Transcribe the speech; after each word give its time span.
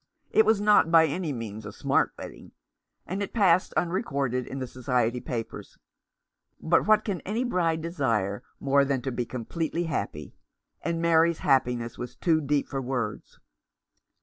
It 0.31 0.47
was 0.47 0.59
not 0.59 0.89
by 0.89 1.05
any 1.05 1.31
means 1.31 1.63
a 1.63 1.71
smart 1.71 2.11
wedding, 2.17 2.53
and 3.05 3.21
it 3.21 3.35
passed 3.35 3.71
unrecorded 3.77 4.47
in 4.47 4.57
the 4.57 4.65
Society 4.65 5.19
papers; 5.19 5.77
but 6.59 6.87
what 6.87 7.05
can 7.05 7.21
any 7.21 7.43
bride 7.43 7.83
desire 7.83 8.41
more 8.59 8.83
than 8.83 9.03
to 9.03 9.11
be 9.11 9.25
completely 9.27 9.83
happy? 9.83 10.33
And 10.81 11.03
Mary's 11.03 11.37
happiness 11.45 11.99
was 11.99 12.15
too 12.15 12.41
deep 12.41 12.67
for 12.67 12.81
words. 12.81 13.37